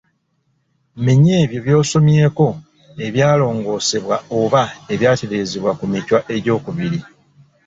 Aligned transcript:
Menya 1.05 1.33
ebyo 1.43 1.59
by'osomyeko 1.65 2.47
ebyalongoosebwa 3.05 4.17
oba 4.39 4.63
ebyatereezebwa 4.93 5.71
ku 5.79 5.85
Michwa 5.91 6.19
II. 6.37 6.99